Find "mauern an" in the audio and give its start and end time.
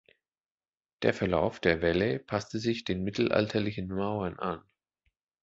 3.87-4.63